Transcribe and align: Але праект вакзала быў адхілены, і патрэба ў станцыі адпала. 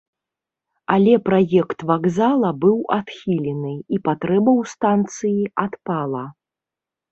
Але 0.93 1.11
праект 1.27 1.79
вакзала 1.91 2.49
быў 2.65 2.77
адхілены, 2.97 3.75
і 3.93 4.01
патрэба 4.09 4.51
ў 4.61 4.63
станцыі 4.75 5.41
адпала. 5.69 6.27